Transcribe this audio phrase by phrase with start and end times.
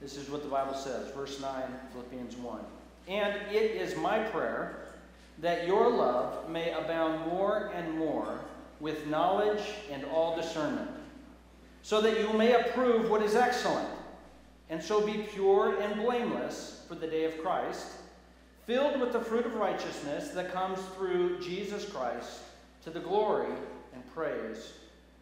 [0.00, 1.62] This is what the Bible says, verse 9,
[1.92, 2.60] Philippians 1.
[3.08, 4.84] And it is my prayer
[5.40, 8.40] that your love may abound more and more
[8.80, 10.90] with knowledge and all discernment,
[11.82, 13.88] so that you may approve what is excellent,
[14.70, 17.86] and so be pure and blameless for the day of Christ,
[18.66, 22.40] filled with the fruit of righteousness that comes through Jesus Christ
[22.84, 23.52] to the glory
[23.94, 24.72] and praise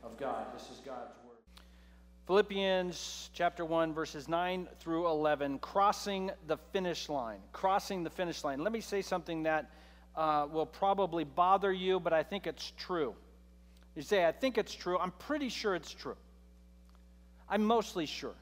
[0.02, 0.46] of God.
[0.54, 1.25] This is God's word.
[2.26, 7.38] Philippians chapter 1, verses 9 through 11, crossing the finish line.
[7.52, 8.64] Crossing the finish line.
[8.64, 9.70] Let me say something that
[10.16, 13.14] uh, will probably bother you, but I think it's true.
[13.94, 14.98] You say, I think it's true.
[14.98, 16.16] I'm pretty sure it's true.
[17.48, 18.34] I'm mostly sure.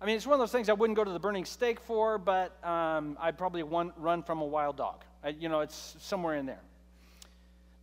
[0.00, 2.18] I mean, it's one of those things I wouldn't go to the burning stake for,
[2.18, 5.04] but um, I'd probably run from a wild dog.
[5.22, 6.62] I, you know, it's somewhere in there.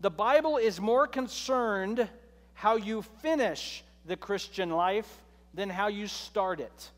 [0.02, 2.09] The Bible is more concerned
[2.53, 5.21] how you finish the Christian life
[5.53, 6.91] than how you start it.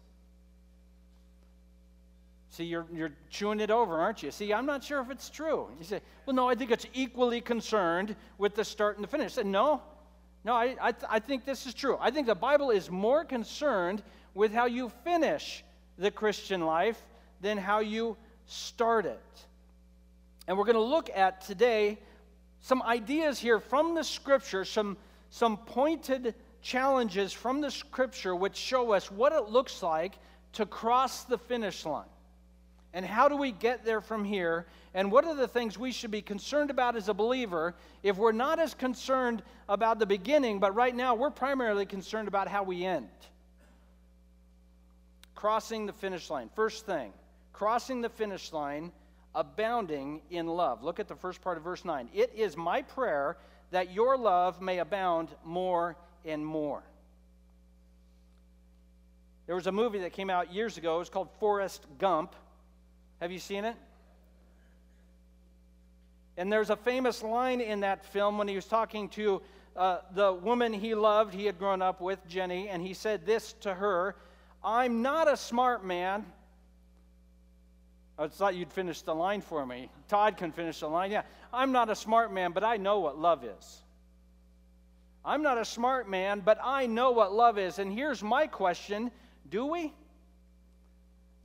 [2.52, 4.32] See, you're, you're chewing it over, aren't you?
[4.32, 5.68] See, I'm not sure if it's true.
[5.78, 9.26] You say, well, no, I think it's equally concerned with the start and the finish.
[9.26, 9.82] I said, no,
[10.44, 11.98] no, I, I, th- I think this is true.
[12.00, 14.02] I think the Bible is more concerned
[14.34, 15.64] with how you finish
[15.98, 17.00] the Christian life
[17.42, 19.20] than how you start it.
[20.48, 22.00] And we're going to look at today
[22.62, 24.98] some ideas here from the scripture, some,
[25.30, 30.14] some pointed challenges from the scripture which show us what it looks like
[30.54, 32.06] to cross the finish line.
[32.94, 34.66] And how do we get there from here?
[34.94, 38.32] And what are the things we should be concerned about as a believer if we're
[38.32, 42.86] not as concerned about the beginning, but right now we're primarily concerned about how we
[42.86, 43.08] end?
[45.36, 46.50] Crossing the finish line.
[46.56, 47.14] First thing,
[47.54, 48.92] crossing the finish line,
[49.36, 50.84] abounding in love.
[50.84, 52.10] Look at the first part of verse 9.
[52.14, 53.38] It is my prayer
[53.70, 56.84] that your love may abound more and more.
[59.46, 60.98] There was a movie that came out years ago.
[60.98, 62.36] It was called Forrest Gump.
[63.20, 63.76] Have you seen it?
[66.38, 69.42] And there's a famous line in that film when he was talking to
[69.76, 73.54] uh, the woman he loved, he had grown up with, Jenny, and he said this
[73.62, 74.16] to her
[74.64, 76.26] I'm not a smart man.
[78.18, 79.90] I thought you'd finish the line for me.
[80.10, 81.12] Todd can finish the line.
[81.12, 81.22] Yeah.
[81.54, 83.82] I'm not a smart man, but I know what love is.
[85.30, 87.78] I'm not a smart man, but I know what love is.
[87.78, 89.12] And here's my question
[89.48, 89.94] Do we?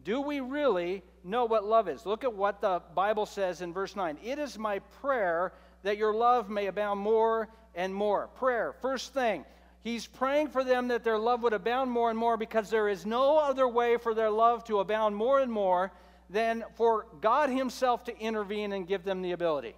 [0.04, 2.06] Do we really know what love is?
[2.06, 4.16] Look at what the Bible says in verse 9.
[4.24, 5.52] It is my prayer
[5.82, 8.28] that your love may abound more and more.
[8.36, 9.44] Prayer, first thing.
[9.82, 13.04] He's praying for them that their love would abound more and more because there is
[13.04, 15.92] no other way for their love to abound more and more
[16.30, 19.74] than for God Himself to intervene and give them the ability.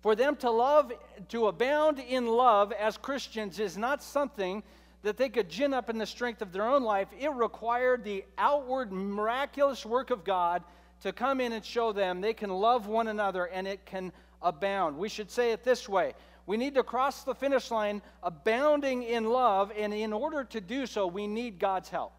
[0.00, 0.92] For them to love,
[1.30, 4.62] to abound in love as Christians is not something
[5.02, 7.08] that they could gin up in the strength of their own life.
[7.18, 10.62] It required the outward miraculous work of God
[11.02, 14.96] to come in and show them they can love one another and it can abound.
[14.96, 16.14] We should say it this way
[16.48, 20.86] we need to cross the finish line abounding in love, and in order to do
[20.86, 22.14] so, we need God's help.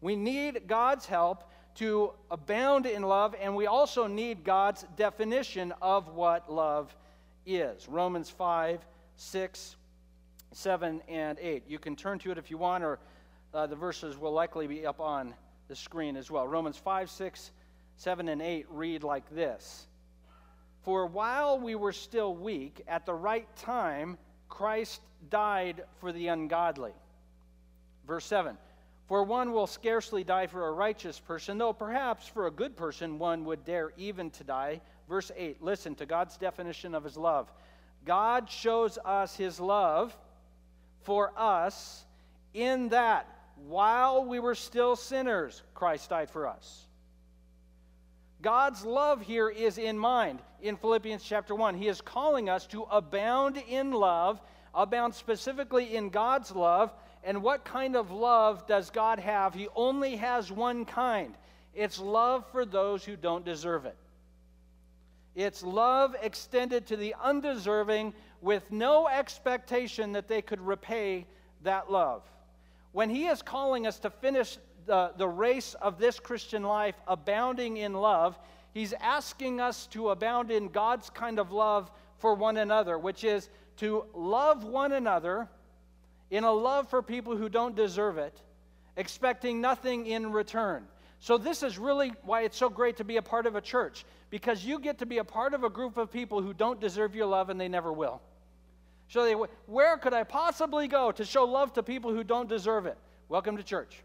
[0.00, 1.44] We need God's help
[1.80, 6.94] to abound in love, and we also need God's definition of what love
[7.46, 7.88] is.
[7.88, 8.84] Romans 5,
[9.16, 9.76] 6,
[10.52, 11.62] 7, and 8.
[11.66, 12.98] You can turn to it if you want, or
[13.54, 15.32] uh, the verses will likely be up on
[15.68, 16.46] the screen as well.
[16.46, 17.50] Romans 5, 6,
[17.96, 19.86] 7, and 8 read like this
[20.82, 24.18] For while we were still weak, at the right time,
[24.50, 26.92] Christ died for the ungodly.
[28.06, 28.58] Verse 7
[29.10, 33.18] For one will scarcely die for a righteous person, though perhaps for a good person
[33.18, 34.80] one would dare even to die.
[35.08, 37.52] Verse 8 Listen to God's definition of his love.
[38.04, 40.16] God shows us his love
[41.00, 42.04] for us
[42.54, 43.26] in that
[43.66, 46.86] while we were still sinners, Christ died for us.
[48.40, 51.74] God's love here is in mind in Philippians chapter 1.
[51.74, 54.40] He is calling us to abound in love,
[54.72, 56.92] abound specifically in God's love.
[57.22, 59.54] And what kind of love does God have?
[59.54, 61.34] He only has one kind
[61.72, 63.96] it's love for those who don't deserve it.
[65.34, 71.26] It's love extended to the undeserving with no expectation that they could repay
[71.62, 72.22] that love.
[72.92, 77.76] When He is calling us to finish the, the race of this Christian life abounding
[77.76, 78.38] in love,
[78.74, 83.48] He's asking us to abound in God's kind of love for one another, which is
[83.76, 85.48] to love one another
[86.30, 88.40] in a love for people who don't deserve it,
[88.96, 90.86] expecting nothing in return.
[91.18, 94.04] So, this is really why it's so great to be a part of a church,
[94.30, 97.14] because you get to be a part of a group of people who don't deserve
[97.14, 98.22] your love and they never will.
[99.08, 99.34] So, they,
[99.66, 102.96] where could I possibly go to show love to people who don't deserve it?
[103.28, 104.02] Welcome to church.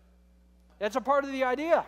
[0.80, 1.86] That's a part of the idea.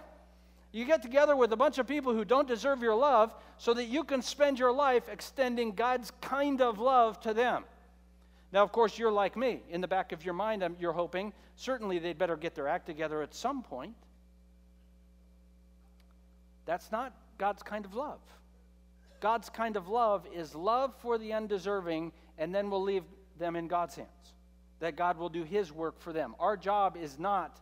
[0.72, 3.86] You get together with a bunch of people who don't deserve your love so that
[3.86, 7.64] you can spend your life extending God's kind of love to them.
[8.52, 9.62] Now, of course, you're like me.
[9.70, 13.22] In the back of your mind, you're hoping certainly they'd better get their act together
[13.22, 13.94] at some point.
[16.66, 18.20] That's not God's kind of love.
[19.20, 23.04] God's kind of love is love for the undeserving, and then we'll leave
[23.40, 24.10] them in God's hands.
[24.80, 26.36] That God will do His work for them.
[26.40, 27.60] Our job is not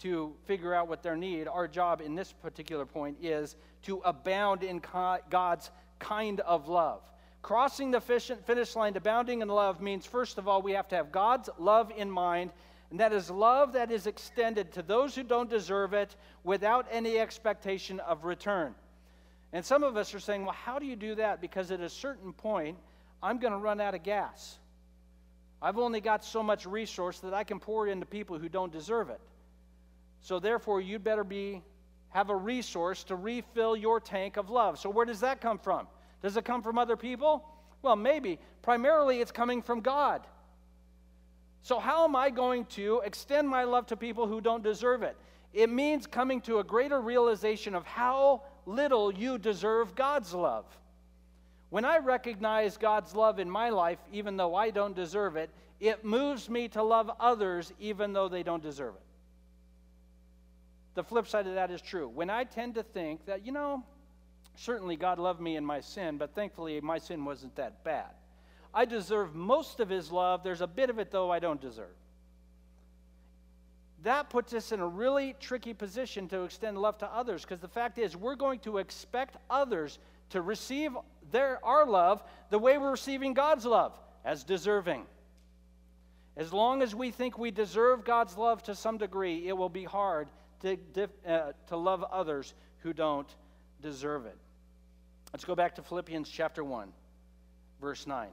[0.00, 1.48] to figure out what their need.
[1.48, 4.82] Our job in this particular point is to abound in
[5.30, 7.02] God's kind of love.
[7.46, 10.96] Crossing the finish line, to bounding in love, means first of all, we have to
[10.96, 12.50] have God's love in mind,
[12.90, 17.20] and that is love that is extended to those who don't deserve it without any
[17.20, 18.74] expectation of return.
[19.52, 21.40] And some of us are saying, well, how do you do that?
[21.40, 22.78] Because at a certain point,
[23.22, 24.58] I'm going to run out of gas.
[25.62, 29.08] I've only got so much resource that I can pour into people who don't deserve
[29.08, 29.20] it.
[30.20, 31.62] So therefore, you'd better be
[32.08, 34.80] have a resource to refill your tank of love.
[34.80, 35.86] So where does that come from?
[36.22, 37.44] Does it come from other people?
[37.82, 38.38] Well, maybe.
[38.62, 40.26] Primarily, it's coming from God.
[41.62, 45.16] So, how am I going to extend my love to people who don't deserve it?
[45.52, 50.64] It means coming to a greater realization of how little you deserve God's love.
[51.70, 56.04] When I recognize God's love in my life, even though I don't deserve it, it
[56.04, 59.02] moves me to love others even though they don't deserve it.
[60.94, 62.08] The flip side of that is true.
[62.08, 63.84] When I tend to think that, you know,
[64.56, 68.10] certainly God loved me in my sin, but thankfully my sin wasn't that bad.
[68.74, 70.42] I deserve most of his love.
[70.42, 71.94] There's a bit of it, though, I don't deserve
[74.06, 77.66] that puts us in a really tricky position to extend love to others because the
[77.66, 79.98] fact is we're going to expect others
[80.30, 80.96] to receive
[81.32, 85.06] their our love the way we're receiving God's love as deserving.
[86.36, 89.82] As long as we think we deserve God's love to some degree, it will be
[89.82, 90.28] hard
[90.60, 90.78] to,
[91.26, 93.28] uh, to love others who don't
[93.82, 94.38] deserve it.
[95.32, 96.88] Let's go back to Philippians chapter 1,
[97.80, 98.28] verse 9.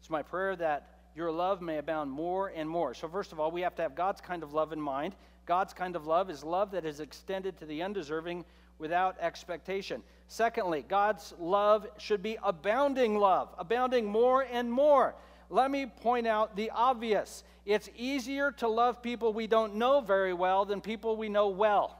[0.00, 2.94] It's my prayer that your love may abound more and more.
[2.94, 5.16] So, first of all, we have to have God's kind of love in mind.
[5.46, 8.44] God's kind of love is love that is extended to the undeserving
[8.78, 10.02] without expectation.
[10.28, 15.16] Secondly, God's love should be abounding love, abounding more and more.
[15.50, 17.42] Let me point out the obvious.
[17.66, 21.97] It's easier to love people we don't know very well than people we know well.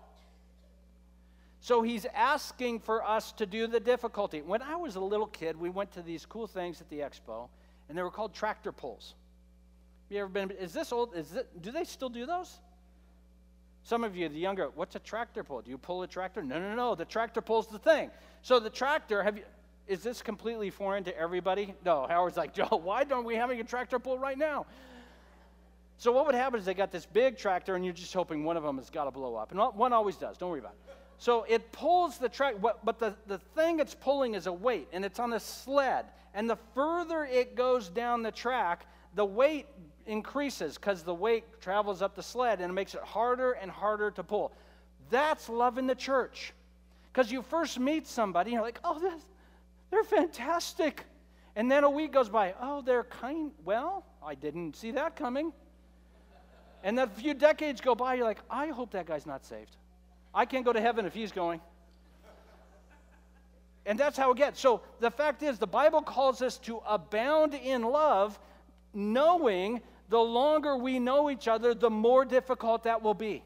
[1.60, 4.43] So he's asking for us to do the difficulty.
[4.43, 7.49] When I was a little kid, we went to these cool things at the expo,
[7.88, 9.14] and they were called tractor pulls.
[10.08, 10.50] Have you ever been?
[10.52, 11.14] Is this old?
[11.14, 11.62] Is it?
[11.62, 12.60] Do they still do those?
[13.82, 15.62] Some of you, the younger, what's a tractor pull?
[15.62, 16.43] Do you pull a tractor?
[16.43, 16.94] No, no, no.
[16.94, 18.11] The tractor pulls the thing.
[18.43, 19.44] So the tractor, have you?
[19.87, 21.75] Is this completely foreign to everybody?
[21.84, 22.06] No.
[22.06, 24.66] Howard's like, Joe, why don't we having a tractor pull right now?
[25.96, 28.56] So what would happen is they got this big tractor, and you're just hoping one
[28.56, 30.37] of them has got to blow up, and one always does.
[30.38, 30.98] Don't worry about it.
[31.19, 35.05] So it pulls the track, but the, the thing it's pulling is a weight, and
[35.05, 36.06] it's on a sled.
[36.32, 39.67] And the further it goes down the track, the weight
[40.06, 44.11] increases because the weight travels up the sled and it makes it harder and harder
[44.12, 44.53] to pull.
[45.11, 46.53] That's love in the church.
[47.12, 48.99] Because you first meet somebody, you're like, oh,
[49.91, 51.05] they're fantastic.
[51.56, 55.53] And then a week goes by, oh, they're kind, well, I didn't see that coming.
[56.85, 59.76] And then a few decades go by, you're like, I hope that guy's not saved.
[60.38, 61.61] I can't go to heaven if he's going.
[63.85, 64.61] And that's how it gets.
[64.61, 68.38] So the fact is, the Bible calls us to abound in love,
[68.95, 69.80] knowing
[70.11, 73.42] the longer we know each other, the more difficult that will be.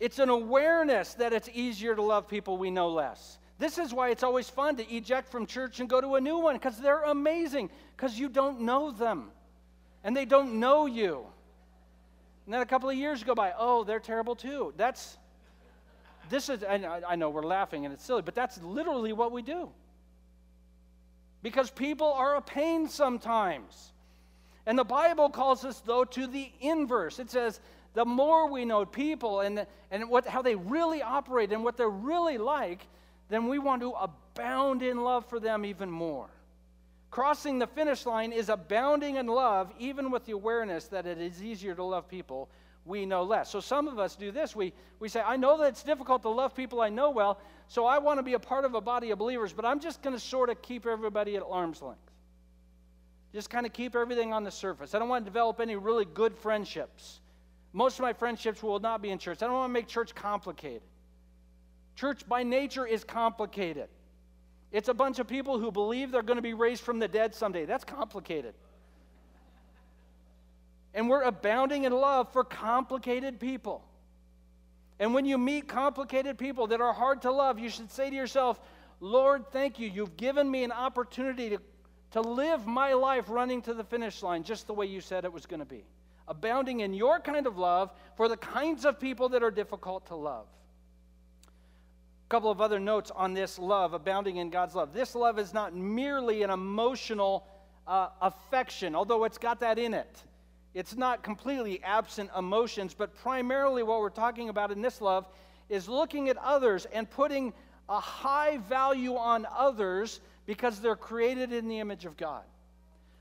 [0.00, 3.38] It's an awareness that it's easier to love people we know less.
[3.60, 6.38] This is why it's always fun to eject from church and go to a new
[6.38, 9.30] one because they're amazing because you don't know them
[10.02, 11.26] and they don't know you.
[12.44, 14.72] And then a couple of years go by, oh, they're terrible too.
[14.76, 15.16] That's,
[16.28, 19.42] this is, I, I know we're laughing and it's silly, but that's literally what we
[19.42, 19.68] do.
[21.42, 23.92] Because people are a pain sometimes.
[24.66, 27.18] And the Bible calls us, though, to the inverse.
[27.18, 27.60] It says,
[27.94, 31.88] the more we know people and, and what, how they really operate and what they're
[31.88, 32.86] really like,
[33.28, 36.28] then we want to abound in love for them even more.
[37.12, 41.42] Crossing the finish line is abounding in love, even with the awareness that it is
[41.42, 42.48] easier to love people
[42.84, 43.50] we know less.
[43.50, 44.56] So some of us do this.
[44.56, 47.38] We, we say, I know that it's difficult to love people I know well,
[47.68, 50.02] so I want to be a part of a body of believers, but I'm just
[50.02, 52.00] going to sort of keep everybody at arm's length.
[53.34, 54.94] Just kind of keep everything on the surface.
[54.94, 57.20] I don't want to develop any really good friendships.
[57.74, 59.42] Most of my friendships will not be in church.
[59.42, 60.82] I don't want to make church complicated.
[61.94, 63.88] Church by nature is complicated.
[64.72, 67.34] It's a bunch of people who believe they're going to be raised from the dead
[67.34, 67.66] someday.
[67.66, 68.54] That's complicated.
[70.94, 73.84] And we're abounding in love for complicated people.
[74.98, 78.16] And when you meet complicated people that are hard to love, you should say to
[78.16, 78.60] yourself,
[79.00, 79.88] Lord, thank you.
[79.88, 81.58] You've given me an opportunity to,
[82.12, 85.32] to live my life running to the finish line just the way you said it
[85.32, 85.84] was going to be.
[86.28, 90.14] Abounding in your kind of love for the kinds of people that are difficult to
[90.14, 90.46] love.
[92.32, 94.94] Couple of other notes on this love, abounding in God's love.
[94.94, 97.44] This love is not merely an emotional
[97.86, 100.22] uh, affection, although it's got that in it.
[100.72, 105.26] It's not completely absent emotions, but primarily what we're talking about in this love
[105.68, 107.52] is looking at others and putting
[107.90, 112.44] a high value on others because they're created in the image of God.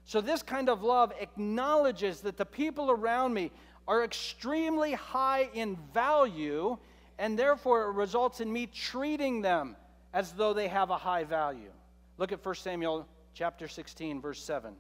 [0.06, 3.52] So, this kind of love acknowledges that the people around me
[3.90, 6.78] are extremely high in value,
[7.22, 9.76] and therefore it results in me treating them
[10.12, 11.70] as though they have a high value.
[12.18, 14.74] Look at 1 Samuel chapter 16, verse 7.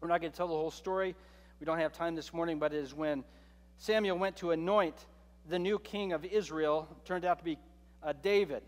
[0.00, 1.16] We're not going to tell the whole story.
[1.58, 3.24] We don't have time this morning, but it is when
[3.76, 4.94] Samuel went to anoint
[5.48, 7.58] the new king of Israel, turned out to be
[8.04, 8.62] uh, David.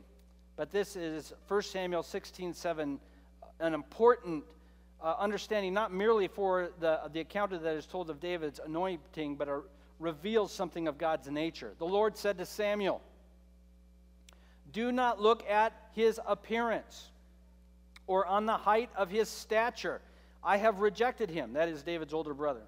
[0.57, 2.99] But this is 1 Samuel 16 7,
[3.61, 4.43] an important
[5.01, 9.49] uh, understanding, not merely for the, the account that is told of David's anointing, but
[9.99, 11.75] reveals something of God's nature.
[11.79, 13.01] The Lord said to Samuel,
[14.73, 17.11] Do not look at his appearance
[18.07, 20.01] or on the height of his stature.
[20.43, 21.55] I have rejected him.
[21.55, 22.63] That is David's older brother.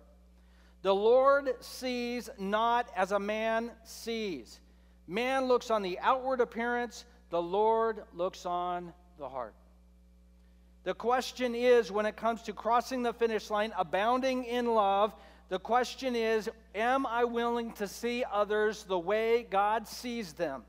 [0.82, 4.60] The Lord sees not as a man sees.
[5.06, 9.54] Man looks on the outward appearance, the Lord looks on the heart.
[10.84, 15.14] The question is when it comes to crossing the finish line, abounding in love,
[15.48, 20.62] the question is Am I willing to see others the way God sees them?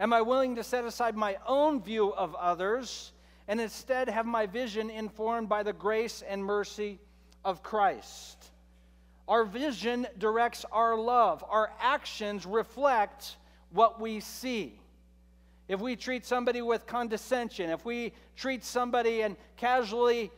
[0.00, 3.12] Am I willing to set aside my own view of others
[3.48, 6.98] and instead have my vision informed by the grace and mercy
[7.44, 8.50] of Christ?
[9.26, 13.36] Our vision directs our love, our actions reflect
[13.70, 14.80] what we see
[15.68, 20.32] if we treat somebody with condescension, if we treat somebody and casually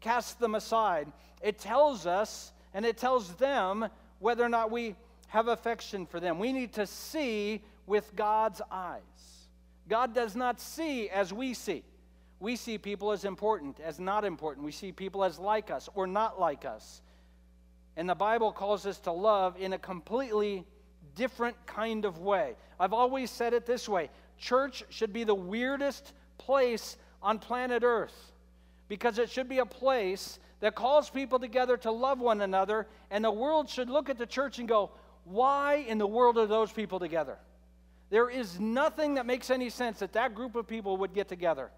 [0.00, 1.10] cast them aside,
[1.42, 4.94] it tells us and it tells them whether or not we
[5.28, 6.38] have affection for them.
[6.38, 9.00] We need to see with God's eyes.
[9.88, 11.82] God does not see as we see.
[12.38, 14.66] We see people as important, as not important.
[14.66, 17.00] We see people as like us or not like us.
[17.96, 20.66] And the Bible calls us to love in a completely
[21.14, 22.56] different kind of way.
[22.78, 28.32] I've always said it this way church should be the weirdest place on planet Earth
[28.88, 33.24] because it should be a place that calls people together to love one another, and
[33.24, 34.90] the world should look at the church and go,
[35.24, 37.38] Why in the world are those people together?
[38.10, 41.70] There is nothing that makes any sense that that group of people would get together.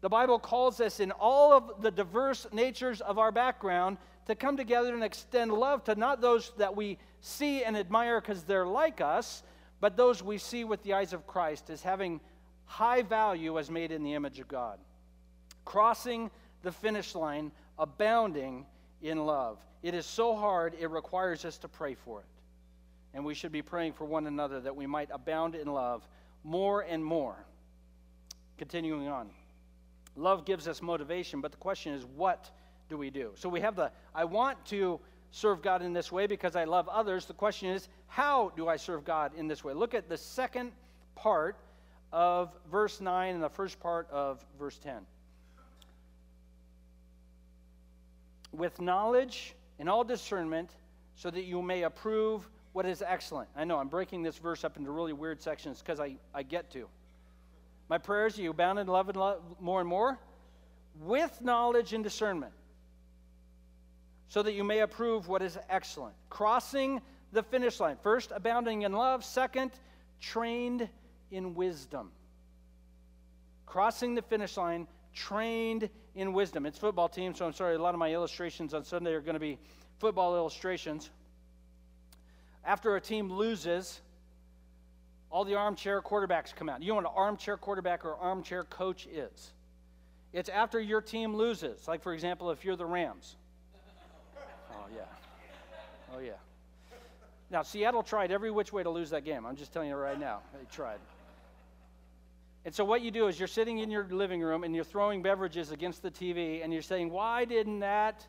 [0.00, 3.96] The Bible calls us in all of the diverse natures of our background
[4.26, 8.42] to come together and extend love to not those that we see and admire because
[8.42, 9.42] they're like us,
[9.80, 12.20] but those we see with the eyes of Christ as having
[12.66, 14.78] high value as made in the image of God.
[15.64, 16.30] Crossing
[16.62, 18.66] the finish line, abounding
[19.02, 19.58] in love.
[19.82, 22.26] It is so hard, it requires us to pray for it.
[23.12, 26.06] And we should be praying for one another that we might abound in love
[26.42, 27.36] more and more.
[28.58, 29.30] Continuing on.
[30.16, 32.50] Love gives us motivation, but the question is, what
[32.88, 33.32] do we do?
[33.34, 36.88] So we have the I want to serve God in this way because I love
[36.88, 37.26] others.
[37.26, 39.74] The question is, how do I serve God in this way?
[39.74, 40.70] Look at the second
[41.16, 41.56] part
[42.12, 45.04] of verse 9 and the first part of verse 10.
[48.56, 50.70] With knowledge and all discernment,
[51.14, 53.48] so that you may approve what is excellent.
[53.56, 56.70] I know I'm breaking this verse up into really weird sections because I, I get
[56.72, 56.88] to.
[57.88, 60.18] My prayers, you abound in love and love more and more,
[61.00, 62.52] with knowledge and discernment
[64.28, 66.14] so that you may approve what is excellent.
[66.28, 67.00] Crossing
[67.32, 67.96] the finish line.
[68.02, 69.24] First, abounding in love.
[69.24, 69.70] Second,
[70.20, 70.88] trained
[71.30, 72.10] in wisdom.
[73.66, 76.66] Crossing the finish line, trained in wisdom.
[76.66, 79.34] It's football team, so I'm sorry, a lot of my illustrations on Sunday are going
[79.34, 79.58] to be
[79.98, 81.10] football illustrations.
[82.64, 84.00] After a team loses,
[85.30, 86.82] all the armchair quarterbacks come out.
[86.82, 89.52] You know what an armchair quarterback or armchair coach is?
[90.32, 91.86] It's after your team loses.
[91.86, 93.36] Like, for example, if you're the Rams
[94.70, 95.02] Oh, yeah.
[96.14, 96.32] Oh, yeah.
[97.50, 99.46] Now, Seattle tried every which way to lose that game.
[99.46, 100.40] I'm just telling you right now.
[100.52, 100.98] They tried.
[102.64, 105.22] And so, what you do is you're sitting in your living room and you're throwing
[105.22, 108.26] beverages against the TV and you're saying, Why didn't that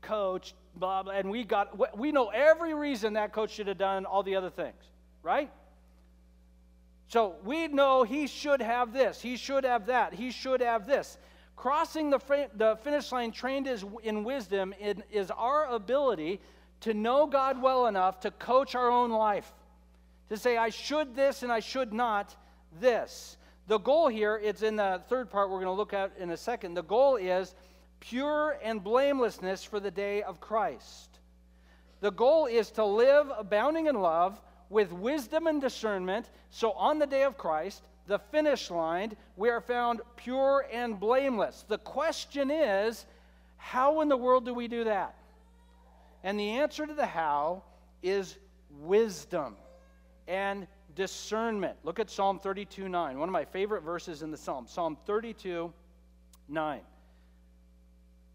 [0.00, 1.12] coach, blah, blah.
[1.12, 4.50] And we, got, we know every reason that coach should have done all the other
[4.50, 4.82] things,
[5.22, 5.50] right?
[7.08, 11.18] So we know he should have this, he should have that, he should have this.
[11.56, 14.72] Crossing the, the finish line trained is in wisdom
[15.10, 16.40] is our ability
[16.82, 19.52] to know God well enough to coach our own life,
[20.28, 22.36] to say, I should this and I should not
[22.78, 23.36] this.
[23.68, 26.38] The goal here, it's in the third part we're going to look at in a
[26.38, 26.72] second.
[26.72, 27.54] The goal is
[28.00, 31.18] pure and blamelessness for the day of Christ.
[32.00, 37.06] The goal is to live abounding in love with wisdom and discernment, so on the
[37.06, 41.66] day of Christ, the finish line, we are found pure and blameless.
[41.68, 43.04] The question is,
[43.58, 45.14] how in the world do we do that?
[46.24, 47.64] And the answer to the how
[48.02, 48.38] is
[48.80, 49.56] wisdom
[50.26, 50.66] and
[50.98, 51.78] discernment.
[51.84, 54.66] Look at Psalm 32 9, one of my favorite verses in the Psalm.
[54.66, 55.72] Psalm 32
[56.48, 56.80] 9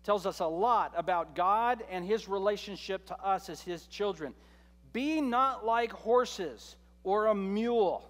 [0.04, 4.34] tells us a lot about God and his relationship to us as his children.
[4.94, 8.10] Be not like horses or a mule.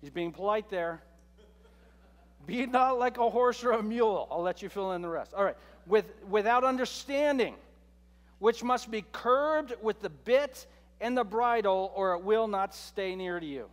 [0.00, 1.02] He's being polite there.
[2.46, 4.28] Be not like a horse or a mule.
[4.30, 5.34] I'll let you fill in the rest.
[5.34, 5.56] All right.
[5.86, 7.54] With, without understanding,
[8.38, 10.66] which must be curbed with the bit
[11.00, 13.68] and the bridle, or it will not stay near to you.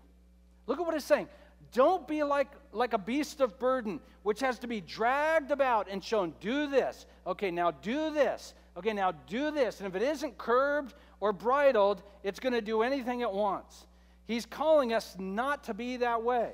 [0.67, 1.27] Look at what it's saying.
[1.73, 6.03] Don't be like, like a beast of burden, which has to be dragged about and
[6.03, 7.05] shown, do this.
[7.27, 8.53] Okay, now do this.
[8.77, 9.79] Okay, now do this.
[9.79, 13.87] And if it isn't curbed or bridled, it's going to do anything it wants.
[14.25, 16.53] He's calling us not to be that way.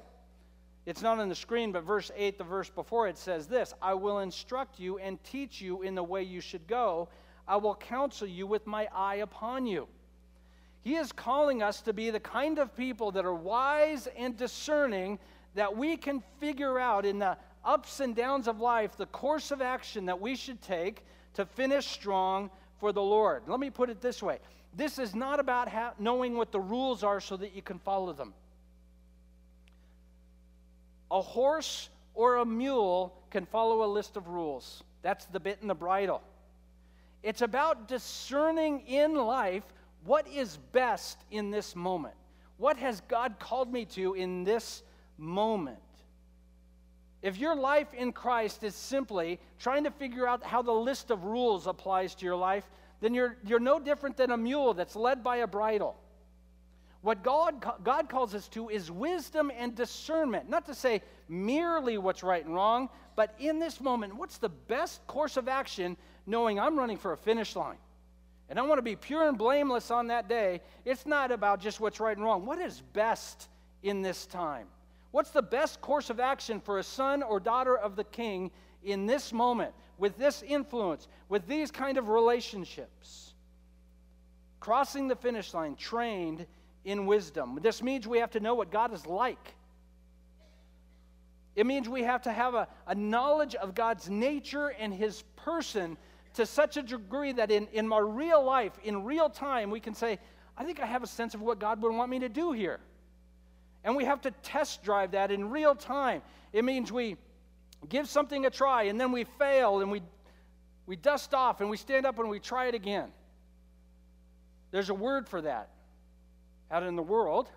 [0.85, 3.93] It's not on the screen, but verse 8, the verse before it says this I
[3.93, 7.09] will instruct you and teach you in the way you should go.
[7.47, 9.87] I will counsel you with my eye upon you.
[10.83, 15.19] He is calling us to be the kind of people that are wise and discerning
[15.53, 19.61] that we can figure out in the ups and downs of life the course of
[19.61, 23.43] action that we should take to finish strong for the Lord.
[23.47, 24.39] Let me put it this way
[24.73, 28.13] this is not about ha- knowing what the rules are so that you can follow
[28.13, 28.33] them.
[31.11, 34.83] A horse or a mule can follow a list of rules.
[35.01, 36.21] That's the bit and the bridle.
[37.21, 39.63] It's about discerning in life
[40.03, 42.15] what is best in this moment.
[42.58, 44.84] What has God called me to in this
[45.17, 45.80] moment?
[47.21, 51.23] If your life in Christ is simply trying to figure out how the list of
[51.23, 55.23] rules applies to your life, then you're, you're no different than a mule that's led
[55.23, 55.95] by a bridle.
[57.02, 60.49] What God, God calls us to is wisdom and discernment.
[60.49, 65.06] Not to say merely what's right and wrong, but in this moment, what's the best
[65.08, 65.97] course of action
[66.28, 67.78] knowing I'm running for a finish line?
[68.51, 70.59] And I want to be pure and blameless on that day.
[70.83, 72.45] It's not about just what's right and wrong.
[72.45, 73.47] What is best
[73.81, 74.67] in this time?
[75.11, 78.51] What's the best course of action for a son or daughter of the king
[78.83, 83.35] in this moment, with this influence, with these kind of relationships?
[84.59, 86.45] Crossing the finish line, trained
[86.83, 87.57] in wisdom.
[87.61, 89.55] This means we have to know what God is like.
[91.55, 95.97] It means we have to have a, a knowledge of God's nature and his person
[96.36, 99.94] to such a degree that in, in my real life, in real time, we can
[99.94, 100.20] say,
[100.58, 102.80] I think I have a sense of what God would want me to do here.
[103.84, 106.22] And we have to test drive that in real time.
[106.54, 107.17] It means we
[107.89, 110.02] give something a try and then we fail and we,
[110.86, 113.12] we dust off and we stand up and we try it again.
[114.72, 115.70] There's a word for that
[116.70, 117.50] out in the world.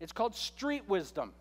[0.00, 1.32] It's called street wisdom.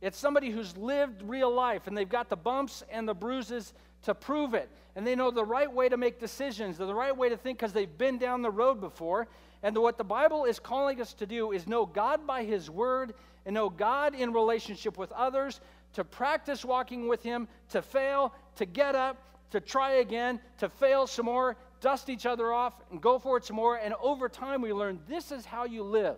[0.00, 4.14] It's somebody who's lived real life and they've got the bumps and the bruises to
[4.14, 4.68] prove it.
[4.96, 7.72] And they know the right way to make decisions, the right way to think because
[7.72, 9.28] they've been down the road before.
[9.62, 13.14] And what the Bible is calling us to do is know God by His Word
[13.46, 15.60] and know God in relationship with others,
[15.94, 21.06] to practice walking with Him, to fail, to get up, to try again, to fail
[21.06, 23.76] some more, dust each other off, and go for it some more.
[23.76, 26.16] And over time, we learn this is how you live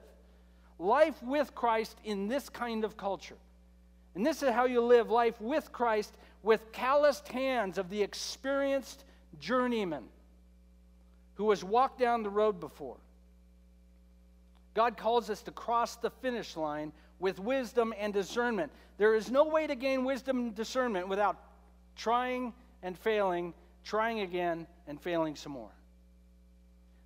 [0.78, 3.36] life with Christ in this kind of culture.
[4.14, 9.04] And this is how you live life with Christ with calloused hands of the experienced
[9.38, 10.04] journeyman
[11.34, 12.96] who has walked down the road before.
[14.74, 18.70] God calls us to cross the finish line with wisdom and discernment.
[18.98, 21.36] There is no way to gain wisdom and discernment without
[21.96, 23.52] trying and failing,
[23.84, 25.70] trying again and failing some more.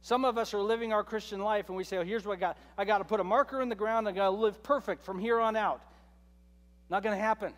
[0.03, 2.41] Some of us are living our Christian life and we say, oh, here's what I
[2.41, 2.59] got.
[2.77, 4.07] I got to put a marker in the ground.
[4.07, 5.81] I got to live perfect from here on out.
[6.91, 7.55] Not going to happen.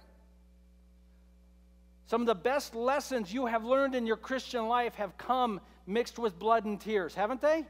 [2.06, 6.18] Some of the best lessons you have learned in your Christian life have come mixed
[6.18, 7.66] with blood and tears, haven't they?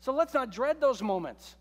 [0.00, 1.54] So let's not dread those moments.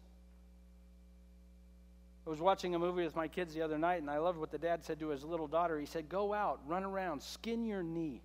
[2.25, 4.51] I was watching a movie with my kids the other night, and I loved what
[4.51, 5.79] the dad said to his little daughter.
[5.79, 8.21] He said, Go out, run around, skin your knee.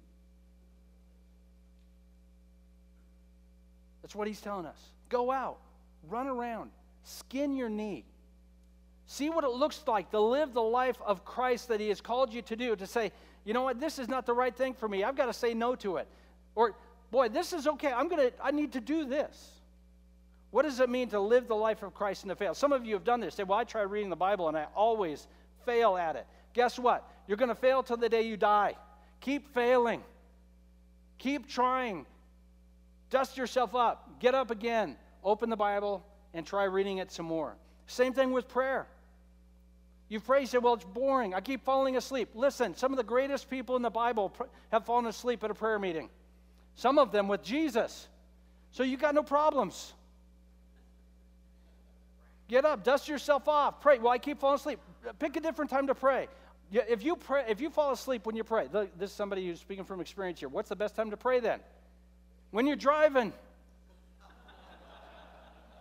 [4.01, 4.81] That's what he's telling us.
[5.09, 5.59] Go out,
[6.09, 6.71] run around,
[7.05, 8.05] skin your knee.
[9.07, 12.33] See what it looks like to live the life of Christ that he has called
[12.33, 13.13] you to do, to say,
[13.45, 15.05] you know what, this is not the right thing for me.
[15.05, 16.09] I've got to say no to it.
[16.55, 16.75] Or
[17.11, 17.93] boy, this is okay.
[17.93, 19.61] I'm going to, I need to do this.
[20.51, 22.55] What does it mean to live the life of Christ and to fail?
[22.55, 23.37] Some of you have done this.
[23.37, 25.29] Say, well, I try reading the Bible and I always
[25.65, 26.27] fail at it.
[26.53, 27.09] Guess what?
[27.29, 28.75] You're going to fail till the day you die.
[29.21, 30.03] Keep failing.
[31.19, 32.07] Keep trying.
[33.11, 34.19] Dust yourself up.
[34.19, 34.97] Get up again.
[35.23, 37.55] Open the Bible and try reading it some more.
[37.87, 38.89] Same thing with prayer.
[40.11, 41.35] You pray, say, Well, it's boring.
[41.35, 42.31] I keep falling asleep.
[42.35, 44.35] Listen, some of the greatest people in the Bible
[44.71, 46.11] have fallen asleep at a prayer meeting,
[46.75, 48.09] some of them with Jesus.
[48.73, 49.95] So you got no problems.
[52.49, 53.99] Get up, dust yourself off, pray.
[53.99, 54.81] Well, I keep falling asleep.
[55.21, 56.29] Pick a different time to pray.
[56.73, 59.85] If you pray, if you fall asleep when you pray, this is somebody who's speaking
[59.85, 60.49] from experience here.
[60.49, 61.61] What's the best time to pray then?
[62.51, 63.33] When you're driving.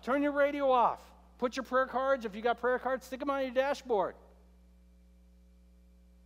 [0.03, 0.99] Turn your radio off.
[1.39, 4.13] Put your prayer cards, if you got prayer cards, stick them on your dashboard.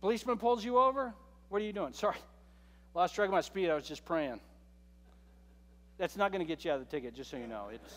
[0.00, 1.14] Policeman pulls you over.
[1.48, 1.92] What are you doing?
[1.94, 2.16] Sorry.
[2.94, 3.70] Lost track of my speed.
[3.70, 4.40] I was just praying.
[5.98, 7.68] That's not going to get you out of the ticket, just so you know.
[7.72, 7.94] It's,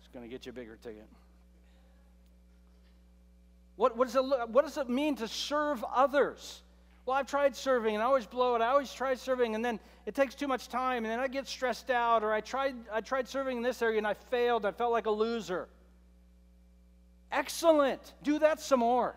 [0.00, 1.06] it's going to get you a bigger ticket.
[3.76, 6.62] What, what, does it, what does it mean to serve others?
[7.08, 8.60] Well, I've tried serving and I always blow it.
[8.60, 11.48] I always try serving and then it takes too much time and then I get
[11.48, 14.66] stressed out or I tried, I tried serving in this area and I failed.
[14.66, 15.70] I felt like a loser.
[17.32, 18.12] Excellent.
[18.22, 19.16] Do that some more.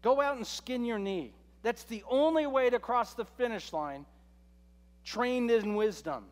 [0.00, 1.34] Go out and skin your knee.
[1.62, 4.06] That's the only way to cross the finish line,
[5.04, 6.24] trained in wisdom,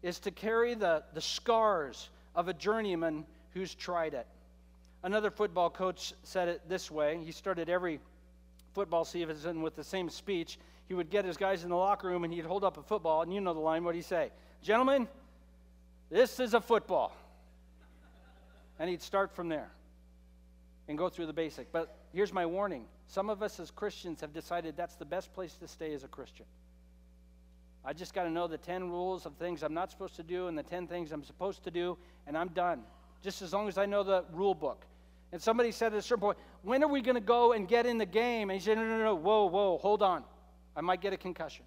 [0.00, 4.28] is to carry the, the scars of a journeyman who's tried it.
[5.02, 7.18] Another football coach said it this way.
[7.24, 7.98] He started every
[8.74, 10.58] football season with the same speech.
[10.86, 13.22] He would get his guys in the locker room and he'd hold up a football,
[13.22, 13.84] and you know the line.
[13.84, 14.30] What would he say?
[14.62, 15.08] Gentlemen,
[16.10, 17.14] this is a football.
[18.78, 19.70] And he'd start from there
[20.86, 21.70] and go through the basic.
[21.72, 25.54] But here's my warning some of us as Christians have decided that's the best place
[25.54, 26.46] to stay as a Christian.
[27.84, 30.48] I just got to know the 10 rules of things I'm not supposed to do
[30.48, 32.82] and the 10 things I'm supposed to do, and I'm done
[33.22, 34.84] just as long as I know the rule book.
[35.32, 37.86] And somebody said at a certain point, when are we going to go and get
[37.86, 38.50] in the game?
[38.50, 40.24] And he said, no, no, no, whoa, whoa, hold on.
[40.74, 41.64] I might get a concussion.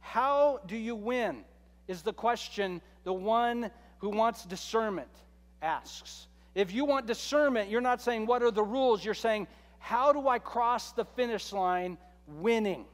[0.00, 1.44] How do you win?
[1.86, 5.10] Is the question the one who wants discernment
[5.62, 6.26] asks.
[6.54, 9.04] If you want discernment, you're not saying, What are the rules?
[9.04, 9.46] You're saying,
[9.78, 12.86] How do I cross the finish line winning?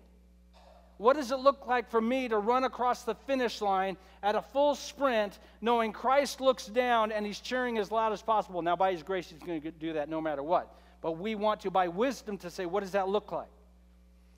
[0.98, 4.40] What does it look like for me to run across the finish line at a
[4.40, 8.62] full sprint, knowing Christ looks down and he's cheering as loud as possible?
[8.62, 10.74] Now, by his grace, he's going to do that no matter what.
[11.02, 13.48] But we want to, by wisdom, to say, what does that look like?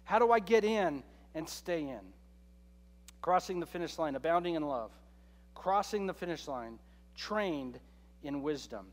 [0.03, 1.03] How do I get in
[1.35, 2.01] and stay in?
[3.23, 4.91] Crossing the finish line, abounding in love.
[5.55, 6.79] Crossing the finish line,
[7.17, 7.79] trained
[8.25, 8.87] in wisdom.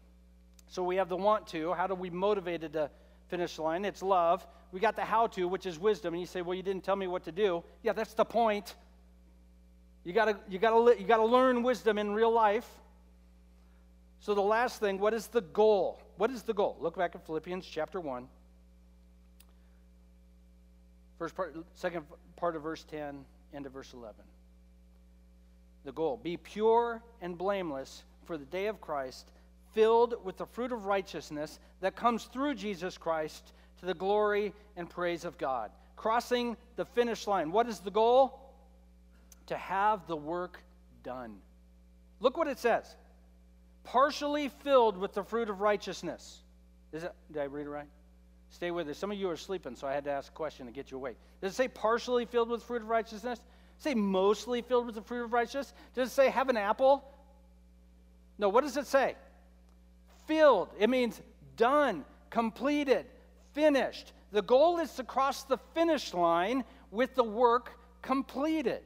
[0.68, 1.74] So we have the want to.
[1.74, 2.92] How do we motivated to
[3.28, 3.86] finish line?
[3.86, 4.46] It's love.
[4.72, 6.14] We got the how to, which is wisdom.
[6.14, 7.64] And you say, well, you didn't tell me what to do.
[7.84, 8.76] Yeah, that's the point.
[10.04, 12.70] You gotta, you gotta, you got to learn wisdom in real life.
[14.20, 16.02] So the last thing, what is the goal?
[16.18, 16.78] What is the goal?
[16.80, 18.28] Look back at Philippians chapter 1.
[21.18, 24.16] First part, second part of verse 10, end of verse 11.
[25.86, 29.32] The goal be pure and blameless for the day of Christ,
[29.76, 34.90] filled with the fruit of righteousness that comes through Jesus Christ to the glory and
[34.90, 35.70] praise of God.
[35.96, 37.52] Crossing the finish line.
[37.52, 38.40] What is the goal?
[39.48, 40.64] To have the work
[41.04, 41.36] done.
[42.20, 42.96] Look what it says
[43.84, 46.42] partially filled with the fruit of righteousness.
[46.92, 47.88] Is it, did I read it right?
[48.50, 48.98] Stay with us.
[48.98, 50.98] Some of you are sleeping, so I had to ask a question to get you
[50.98, 51.18] awake.
[51.42, 53.40] Does it say partially filled with fruit of righteousness?
[53.40, 53.46] Does
[53.80, 55.74] it say mostly filled with the fruit of righteousness?
[55.94, 57.04] Does it say have an apple?
[58.38, 59.16] No, what does it say?
[60.26, 60.70] Filled.
[60.80, 61.22] It means
[61.58, 63.06] done, completed,
[63.54, 64.14] finished.
[64.32, 68.82] The goal is to cross the finish line with the work completed.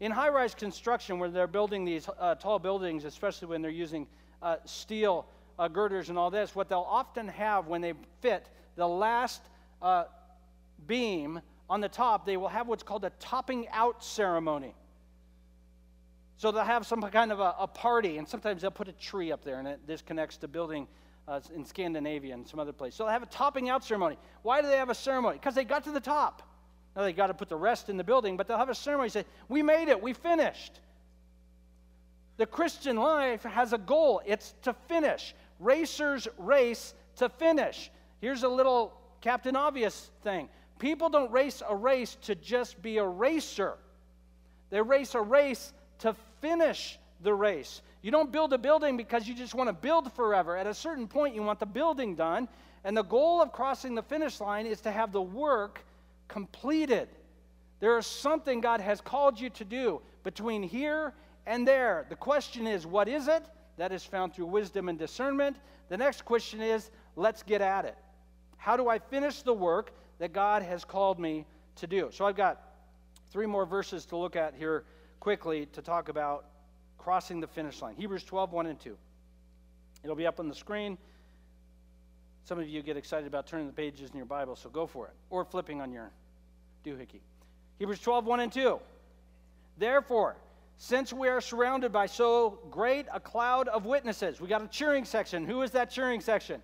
[0.00, 4.06] In high rise construction, where they're building these uh, tall buildings, especially when they're using
[4.42, 5.26] uh, steel
[5.58, 9.40] uh, girders and all this, what they'll often have when they fit the last
[9.80, 10.04] uh,
[10.86, 14.74] beam on the top, they will have what's called a topping out ceremony.
[16.36, 19.32] So they'll have some kind of a, a party, and sometimes they'll put a tree
[19.32, 20.86] up there, and it, this connects to building
[21.26, 22.94] uh, in Scandinavia and some other place.
[22.94, 24.18] So they have a topping out ceremony.
[24.42, 25.38] Why do they have a ceremony?
[25.38, 26.42] Because they got to the top.
[26.94, 29.08] Now they got to put the rest in the building, but they'll have a ceremony.
[29.08, 30.00] Say, "We made it.
[30.02, 30.80] We finished."
[32.36, 34.20] The Christian life has a goal.
[34.24, 35.34] It's to finish.
[35.58, 37.90] Racers race to finish.
[38.20, 40.48] Here's a little Captain Obvious thing.
[40.78, 43.74] People don't race a race to just be a racer.
[44.68, 47.82] They race a race to finish the race.
[48.02, 50.56] You don't build a building because you just want to build forever.
[50.56, 52.48] At a certain point, you want the building done.
[52.84, 55.84] And the goal of crossing the finish line is to have the work
[56.28, 57.08] completed.
[57.80, 61.12] There is something God has called you to do between here
[61.46, 62.06] and there.
[62.08, 63.42] The question is, what is it?
[63.76, 65.56] That is found through wisdom and discernment.
[65.88, 67.96] The next question is, let's get at it.
[68.56, 71.44] How do I finish the work that God has called me
[71.76, 72.08] to do?
[72.12, 72.60] So I've got
[73.30, 74.84] three more verses to look at here
[75.26, 76.44] quickly to talk about
[76.98, 77.96] crossing the finish line.
[77.96, 78.96] Hebrews 12, 1 and 2.
[80.04, 80.96] It'll be up on the screen.
[82.44, 85.08] Some of you get excited about turning the pages in your Bible, so go for
[85.08, 85.14] it.
[85.28, 86.12] Or flipping on your
[86.84, 87.18] doohickey.
[87.80, 88.78] Hebrews 12, 1 and 2.
[89.78, 90.36] Therefore,
[90.78, 95.04] since we are surrounded by so great a cloud of witnesses, we got a cheering
[95.04, 95.44] section.
[95.44, 96.62] Who is that cheering section?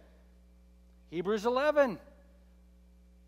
[1.10, 1.98] Hebrews 11.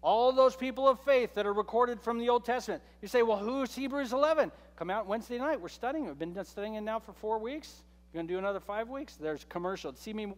[0.00, 2.84] All those people of faith that are recorded from the Old Testament.
[3.02, 4.52] You say, well, who's Hebrews 11?
[4.76, 5.60] Come out Wednesday night.
[5.60, 6.06] We're studying.
[6.06, 7.82] We've been studying it now for four weeks.
[8.12, 9.14] You're going to do another five weeks?
[9.14, 9.94] There's commercial.
[9.94, 10.32] See me.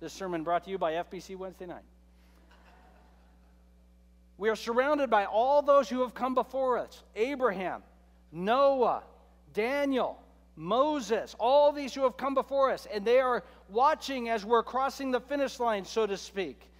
[0.00, 1.84] This sermon brought to you by FBC Wednesday night.
[4.38, 7.82] We are surrounded by all those who have come before us Abraham,
[8.32, 9.02] Noah,
[9.52, 10.20] Daniel,
[10.56, 15.10] Moses, all these who have come before us, and they are watching as we're crossing
[15.10, 16.70] the finish line, so to speak.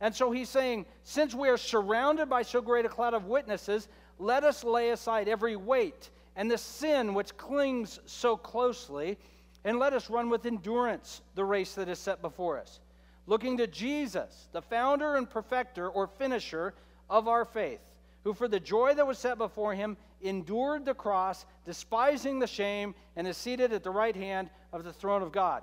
[0.00, 3.88] And so he's saying, since we are surrounded by so great a cloud of witnesses,
[4.20, 9.18] let us lay aside every weight and the sin which clings so closely,
[9.64, 12.80] and let us run with endurance the race that is set before us.
[13.26, 16.74] Looking to Jesus, the founder and perfecter or finisher
[17.08, 17.80] of our faith,
[18.24, 22.94] who for the joy that was set before him endured the cross, despising the shame,
[23.16, 25.62] and is seated at the right hand of the throne of God.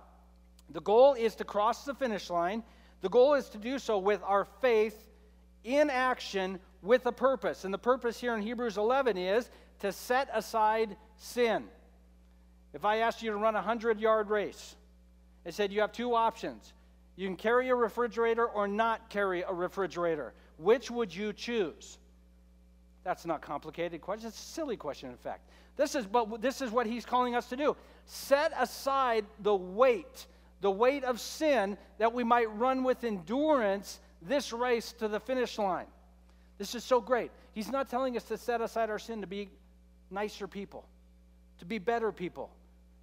[0.72, 2.64] The goal is to cross the finish line.
[3.02, 5.08] The goal is to do so with our faith
[5.64, 7.66] in action with a purpose.
[7.66, 11.66] And the purpose here in Hebrews 11 is to set aside sin.
[12.74, 14.76] If I asked you to run a 100 yard race,
[15.46, 16.74] I said you have two options.
[17.16, 20.34] You can carry a refrigerator or not carry a refrigerator.
[20.58, 22.00] Which would you choose?
[23.04, 24.28] That's not complicated question.
[24.28, 25.50] It's a silly question, in fact.
[25.76, 27.76] This is, but this is what he's calling us to do.
[28.06, 30.28] Set aside the weight,
[30.62, 35.58] the weight of sin, that we might run with endurance this race to the finish
[35.58, 35.86] line.
[36.58, 37.32] This is so great.
[37.54, 39.50] He's not telling us to set aside our sin to be
[40.10, 40.86] nicer people,
[41.60, 42.50] to be better people,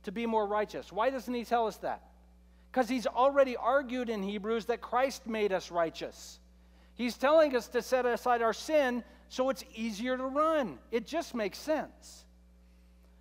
[0.04, 0.92] to be more righteous.
[0.92, 2.02] Why doesn't he tell us that?
[2.70, 6.40] Because he's already argued in Hebrews that Christ made us righteous.
[6.94, 10.78] He's telling us to set aside our sin so it's easier to run.
[10.90, 12.24] It just makes sense.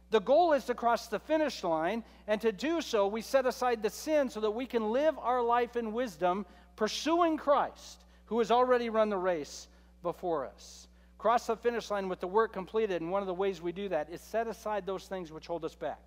[0.09, 3.81] The goal is to cross the finish line, and to do so, we set aside
[3.81, 8.51] the sin so that we can live our life in wisdom, pursuing Christ, who has
[8.51, 9.67] already run the race
[10.03, 10.87] before us.
[11.17, 13.89] Cross the finish line with the work completed, and one of the ways we do
[13.89, 16.01] that is set aside those things which hold us back.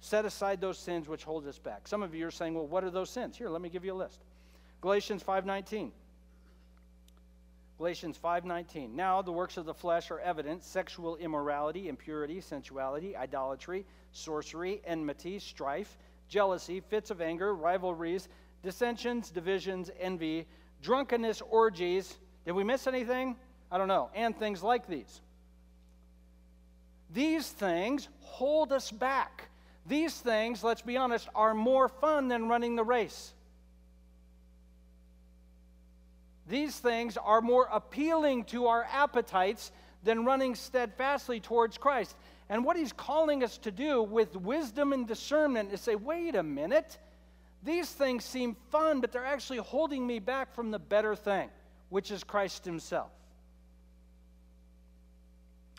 [0.00, 1.88] Set aside those sins which hold us back.
[1.88, 3.36] Some of you are saying, well, what are those sins?
[3.36, 4.20] Here, let me give you a list.
[4.82, 5.90] Galatians 5:19.
[7.78, 8.94] Galatians 5:19.
[8.94, 15.38] Now the works of the flesh are evident: sexual immorality, impurity, sensuality, idolatry, sorcery, enmity,
[15.38, 15.98] strife,
[16.28, 18.28] jealousy, fits of anger, rivalries,
[18.62, 20.46] dissensions, divisions, envy,
[20.82, 22.18] drunkenness, orgies.
[22.46, 23.36] Did we miss anything?
[23.70, 24.08] I don't know.
[24.14, 25.20] And things like these.
[27.12, 29.48] These things hold us back.
[29.84, 33.34] These things, let's be honest, are more fun than running the race.
[36.48, 39.72] These things are more appealing to our appetites
[40.04, 42.16] than running steadfastly towards Christ.
[42.48, 46.42] And what he's calling us to do with wisdom and discernment is say, wait a
[46.44, 46.98] minute,
[47.64, 51.48] these things seem fun, but they're actually holding me back from the better thing,
[51.88, 53.10] which is Christ himself.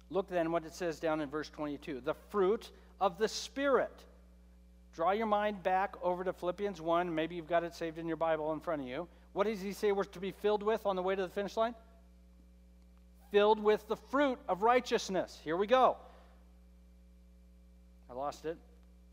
[0.09, 2.69] Look then what it says down in verse 22 the fruit
[3.01, 3.91] of the Spirit.
[4.95, 7.13] Draw your mind back over to Philippians 1.
[7.13, 9.07] Maybe you've got it saved in your Bible in front of you.
[9.33, 11.55] What does he say we're to be filled with on the way to the finish
[11.55, 11.75] line?
[13.29, 15.39] Filled with the fruit of righteousness.
[15.43, 15.97] Here we go.
[18.09, 18.57] I lost it.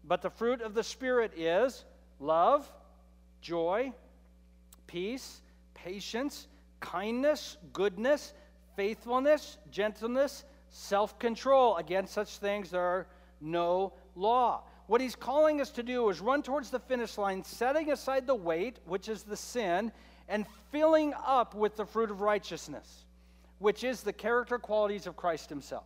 [0.04, 1.84] But the fruit of the Spirit is
[2.20, 2.70] love,
[3.42, 3.92] joy,
[4.86, 5.42] peace,
[5.74, 6.46] patience,
[6.84, 8.34] kindness, goodness,
[8.76, 11.76] faithfulness, gentleness, self control.
[11.76, 13.06] Against such things there are
[13.40, 14.62] no law.
[14.86, 18.34] What he's calling us to do is run towards the finish line, setting aside the
[18.34, 19.90] weight, which is the sin,
[20.28, 23.06] and filling up with the fruit of righteousness,
[23.60, 25.84] which is the character qualities of Christ himself.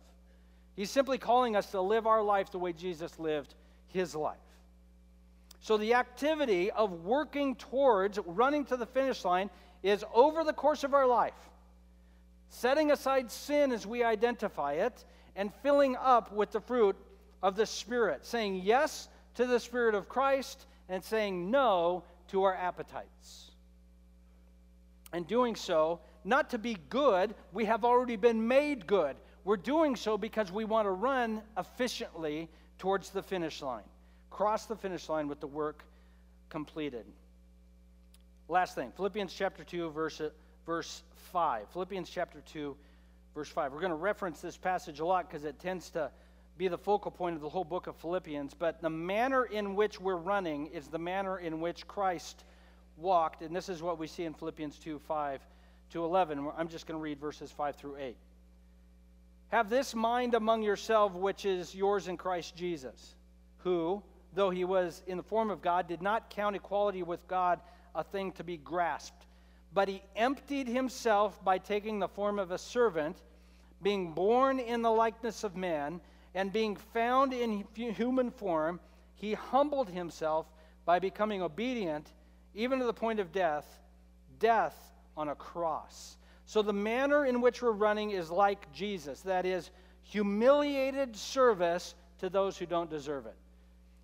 [0.75, 3.55] He's simply calling us to live our life the way Jesus lived
[3.87, 4.37] his life.
[5.61, 9.49] So, the activity of working towards running to the finish line
[9.83, 11.33] is over the course of our life,
[12.49, 16.95] setting aside sin as we identify it, and filling up with the fruit
[17.41, 22.55] of the Spirit, saying yes to the Spirit of Christ and saying no to our
[22.55, 23.49] appetites
[25.13, 29.15] and doing so, not to be good, we have already been made good.
[29.45, 33.83] we're doing so because we want to run efficiently towards the finish line,
[34.29, 35.83] cross the finish line with the work
[36.49, 37.05] completed.
[38.49, 40.19] Last thing, Philippians chapter 2, verse,
[40.65, 41.69] verse 5.
[41.69, 42.75] Philippians chapter 2,
[43.35, 43.71] verse 5.
[43.71, 46.09] We're going to reference this passage a lot because it tends to
[46.57, 48.55] be the focal point of the whole book of Philippians.
[48.55, 52.43] But the manner in which we're running is the manner in which Christ
[52.97, 53.43] walked.
[53.43, 55.41] And this is what we see in Philippians 2, 5
[55.91, 56.49] to 11.
[56.57, 58.17] I'm just going to read verses 5 through 8.
[59.49, 63.13] Have this mind among yourself, which is yours in Christ Jesus,
[63.59, 64.01] who,
[64.33, 67.59] though he was in the form of God, did not count equality with God
[67.95, 69.25] a thing to be grasped.
[69.73, 73.17] But he emptied himself by taking the form of a servant,
[73.81, 76.01] being born in the likeness of man,
[76.35, 78.79] and being found in human form,
[79.15, 80.45] he humbled himself
[80.85, 82.11] by becoming obedient,
[82.55, 83.79] even to the point of death,
[84.39, 84.75] death
[85.17, 86.17] on a cross.
[86.45, 89.69] So the manner in which we're running is like Jesus that is,
[90.01, 93.35] humiliated service to those who don't deserve it.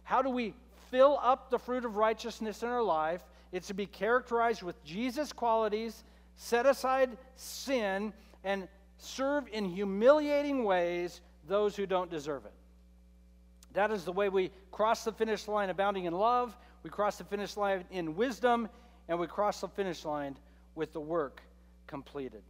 [0.04, 0.54] How do we
[0.92, 3.22] fill up the fruit of righteousness in our life?
[3.52, 6.04] It's to be characterized with Jesus' qualities,
[6.36, 8.68] set aside sin, and
[8.98, 12.54] serve in humiliating ways those who don't deserve it.
[13.74, 17.24] That is the way we cross the finish line abounding in love, we cross the
[17.24, 18.70] finish line in wisdom,
[19.08, 20.38] and we cross the finish line
[20.76, 21.42] with the work
[21.88, 22.44] completed.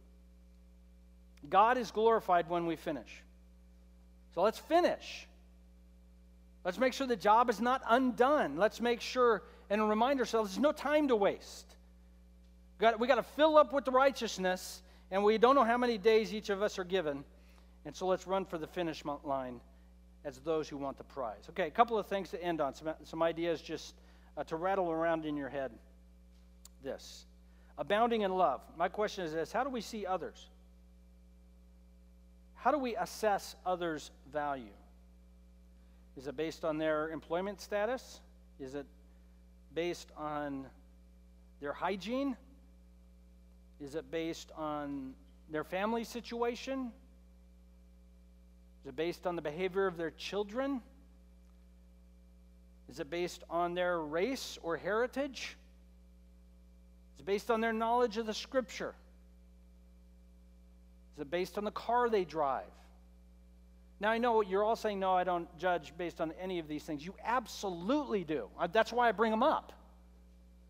[1.48, 3.22] God is glorified when we finish.
[4.34, 5.26] So let's finish.
[6.66, 8.56] Let's make sure the job is not undone.
[8.56, 11.76] Let's make sure and remind ourselves there's no time to waste.
[12.76, 15.78] We got, we got to fill up with the righteousness, and we don't know how
[15.78, 17.22] many days each of us are given.
[17.84, 19.60] And so let's run for the finish line
[20.24, 21.44] as those who want the prize.
[21.50, 23.94] Okay, a couple of things to end on, some, some ideas just
[24.36, 25.70] uh, to rattle around in your head.
[26.82, 27.26] This
[27.78, 28.60] abounding in love.
[28.76, 30.48] My question is this how do we see others?
[32.54, 34.72] How do we assess others' value?
[36.16, 38.20] Is it based on their employment status?
[38.58, 38.86] Is it
[39.74, 40.66] based on
[41.60, 42.36] their hygiene?
[43.80, 45.14] Is it based on
[45.50, 46.90] their family situation?
[48.82, 50.80] Is it based on the behavior of their children?
[52.88, 55.56] Is it based on their race or heritage?
[57.14, 58.94] Is it based on their knowledge of the scripture?
[61.16, 62.64] Is it based on the car they drive?
[63.98, 66.84] Now, I know you're all saying, no, I don't judge based on any of these
[66.84, 67.04] things.
[67.04, 68.48] You absolutely do.
[68.72, 69.72] That's why I bring them up.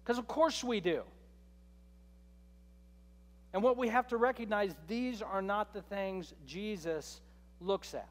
[0.05, 1.03] Because, of course, we do.
[3.53, 7.21] And what we have to recognize, these are not the things Jesus
[7.61, 8.09] looks at.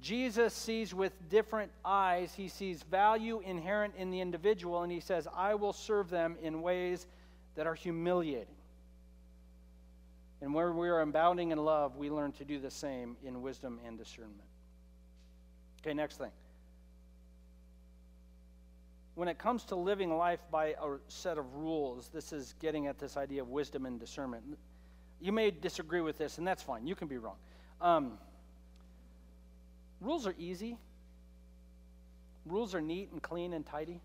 [0.00, 2.32] Jesus sees with different eyes.
[2.34, 6.62] He sees value inherent in the individual, and he says, I will serve them in
[6.62, 7.06] ways
[7.54, 8.53] that are humiliating.
[10.44, 13.80] And where we are abounding in love, we learn to do the same in wisdom
[13.86, 14.42] and discernment.
[15.80, 16.32] Okay, next thing.
[19.14, 22.98] When it comes to living life by a set of rules, this is getting at
[22.98, 24.44] this idea of wisdom and discernment.
[25.18, 26.86] You may disagree with this, and that's fine.
[26.86, 27.36] You can be wrong.
[27.80, 28.18] Um,
[29.98, 30.76] rules are easy,
[32.44, 33.98] rules are neat and clean and tidy,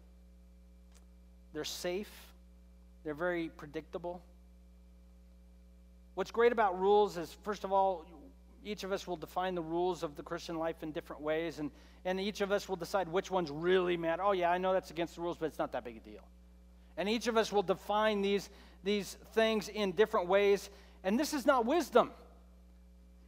[1.51, 2.09] they're safe,
[3.03, 4.21] they're very predictable.
[6.19, 8.05] What's great about rules is, first of all,
[8.65, 11.71] each of us will define the rules of the Christian life in different ways, and,
[12.03, 14.23] and each of us will decide which ones really matter.
[14.23, 16.27] Oh, yeah, I know that's against the rules, but it's not that big a deal.
[16.97, 18.49] And each of us will define these,
[18.83, 20.69] these things in different ways,
[21.05, 22.11] and this is not wisdom.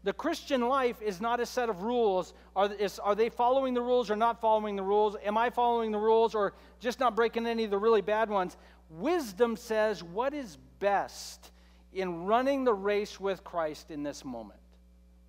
[0.04, 2.34] The Christian life is not a set of rules.
[2.58, 5.16] Are, is, are they following the rules or not following the rules?
[5.24, 8.58] Am I following the rules or just not breaking any of the really bad ones?
[8.90, 11.52] Wisdom says what is best
[11.94, 14.60] in running the race with Christ in this moment?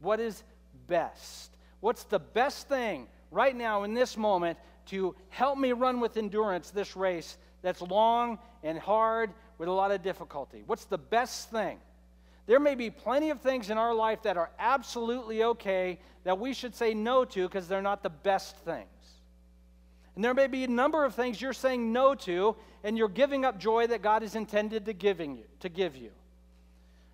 [0.00, 0.42] What is
[0.86, 1.56] best?
[1.80, 6.70] What's the best thing right now in this moment to help me run with endurance
[6.70, 10.62] this race that's long and hard with a lot of difficulty?
[10.66, 11.78] What's the best thing?
[12.46, 16.52] There may be plenty of things in our life that are absolutely okay that we
[16.52, 18.86] should say no to because they're not the best things.
[20.14, 22.54] And there may be a number of things you're saying no to,
[22.84, 26.10] and you're giving up joy that God is intended to giving you to give you.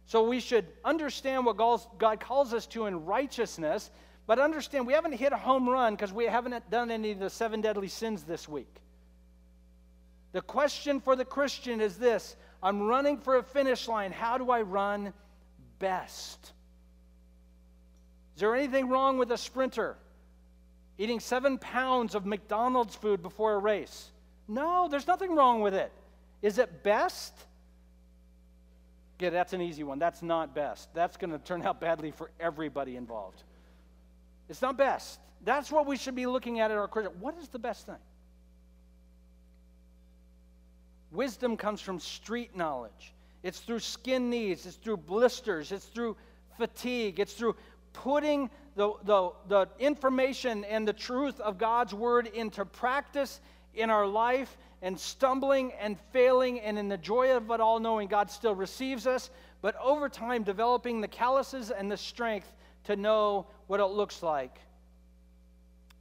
[0.08, 3.90] So we should understand what God calls us to in righteousness,
[4.26, 7.28] but understand we haven't hit a home run because we haven't done any of the
[7.28, 8.74] seven deadly sins this week.
[10.32, 14.10] The question for the Christian is this I'm running for a finish line.
[14.10, 15.12] How do I run
[15.78, 16.52] best?
[18.34, 19.94] Is there anything wrong with a sprinter
[20.96, 24.10] eating seven pounds of McDonald's food before a race?
[24.48, 25.92] No, there's nothing wrong with it.
[26.40, 27.34] Is it best?
[29.18, 29.98] Okay, that's an easy one.
[29.98, 30.94] That's not best.
[30.94, 33.42] That's going to turn out badly for everybody involved.
[34.48, 35.18] It's not best.
[35.44, 37.12] That's what we should be looking at in our Christian.
[37.20, 37.96] What is the best thing?
[41.10, 43.12] Wisdom comes from street knowledge.
[43.42, 46.16] It's through skin needs, it's through blisters, it's through
[46.56, 47.56] fatigue, it's through
[47.92, 53.40] putting the, the, the information and the truth of God's word into practice
[53.74, 58.08] in our life and stumbling and failing, and in the joy of it all, knowing
[58.08, 62.52] God still receives us, but over time developing the calluses and the strength
[62.84, 64.58] to know what it looks like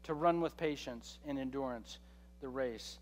[0.04, 1.98] to run with patience and endurance
[2.42, 3.00] the race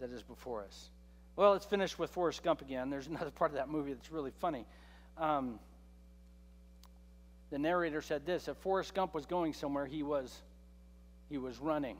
[0.00, 0.90] that is before us.
[1.36, 2.90] Well, let's finish with Forrest Gump again.
[2.90, 4.66] There's another part of that movie that's really funny.
[5.16, 5.58] Um,
[7.50, 10.42] the narrator said this: If Forrest Gump was going somewhere, he was,
[11.28, 11.96] he was running.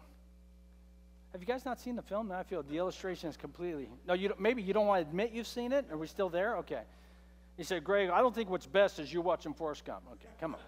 [1.38, 2.26] Have you guys not seen the film?
[2.26, 3.88] Now I feel the illustration is completely.
[4.08, 5.86] No, you maybe you don't want to admit you've seen it.
[5.88, 6.56] Are we still there?
[6.56, 6.80] Okay.
[7.56, 10.02] He said, Greg, I don't think what's best is you watching Forrest Gump.
[10.14, 10.60] Okay, come on.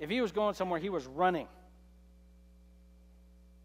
[0.00, 1.46] if he was going somewhere, he was running.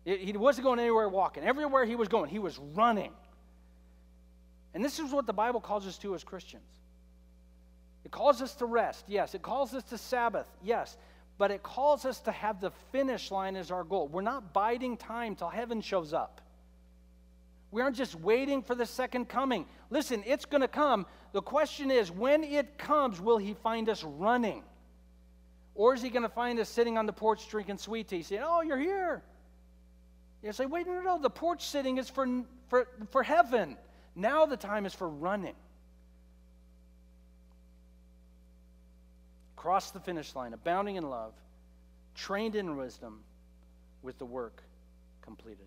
[0.03, 1.43] He wasn't going anywhere walking.
[1.43, 3.11] Everywhere he was going, he was running.
[4.76, 6.69] And this is what the Bible calls us to as Christians.
[8.03, 9.34] It calls us to rest, yes.
[9.34, 10.97] It calls us to Sabbath, yes.
[11.38, 14.07] But it calls us to have the finish line as our goal.
[14.07, 16.41] We're not biding time till heaven shows up.
[17.71, 19.65] We aren't just waiting for the second coming.
[19.89, 21.05] Listen, it's going to come.
[21.33, 24.63] The question is, when it comes, will he find us running?
[25.73, 28.43] Or is he going to find us sitting on the porch drinking sweet tea, saying,
[28.45, 29.23] Oh, you're here?
[30.45, 31.19] You say, wait, no, no, no.
[31.19, 33.77] The porch sitting is for, for, for heaven.
[34.15, 35.55] Now the time is for running.
[39.66, 41.34] Cross the finish line, abounding in love,
[42.13, 43.24] trained in wisdom,
[44.03, 44.61] with the work
[45.24, 45.66] completed.